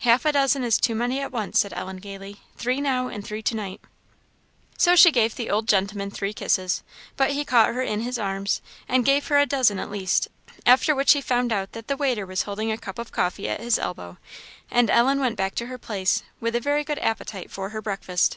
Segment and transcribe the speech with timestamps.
[0.00, 3.40] "Half a dozen is too many at once," said Ellen, gaily; "three now, and three
[3.40, 3.80] to night."
[4.76, 6.82] So she gave the old gentleman three kisses,
[7.16, 10.28] but he caught her in his arms and gave her a dozen at least;
[10.66, 13.60] after which he found out that the waiter was holding a cup of coffee at
[13.60, 14.18] his elbow,
[14.70, 18.36] and Ellen went back to her place with a very good appetite for her breakfast.